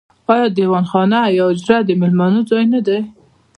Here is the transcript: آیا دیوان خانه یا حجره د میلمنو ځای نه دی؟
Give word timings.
آیا 0.33 0.47
دیوان 0.57 0.85
خانه 0.91 1.19
یا 1.37 1.43
حجره 1.51 1.77
د 1.85 1.89
میلمنو 2.01 2.41
ځای 2.49 2.65
نه 2.73 2.79
دی؟ 2.85 2.99